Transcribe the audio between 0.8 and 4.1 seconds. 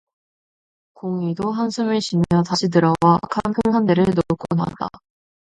공의도 한숨을 쉬며 다시 들어와 캄플 한 대를